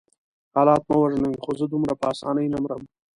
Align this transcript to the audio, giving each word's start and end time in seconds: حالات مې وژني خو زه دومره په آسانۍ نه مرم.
حالات 0.55 0.81
مې 0.89 0.95
وژني 1.01 1.31
خو 1.43 1.51
زه 1.59 1.65
دومره 1.73 1.93
په 1.99 2.05
آسانۍ 2.11 2.47
نه 2.53 2.57
مرم. 2.63 2.81